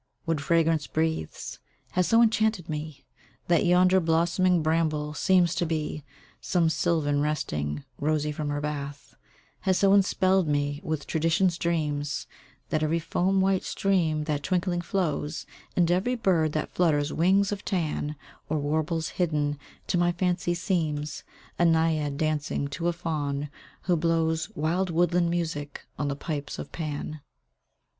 [0.25, 1.59] Wood fragrance breathes,
[1.91, 3.05] has so enchanted me,
[3.49, 6.03] That yonder blossoming bramble seems to be
[6.41, 9.13] Some sylvan resting, rosy from her bath:
[9.59, 12.25] Has so enspelled me with tradition's dreams,
[12.69, 15.45] That every foam white stream that twinkling flows,
[15.75, 18.15] And every bird that flutters wings of tan,
[18.49, 21.23] Or warbles hidden, to my fancy seems
[21.59, 23.51] A Naiad dancing to a Faun
[23.83, 27.21] who blows Wild woodland music on the pipes of Pan.